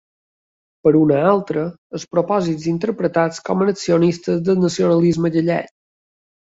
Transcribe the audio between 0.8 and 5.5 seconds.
Per una altra, els propòsits interpretats com a annexionistes del nacionalisme